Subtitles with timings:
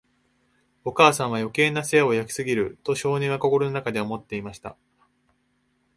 [0.83, 4.75] お母さんは、余計な世話を焼きすぎる、と少年は心の中で思っていました。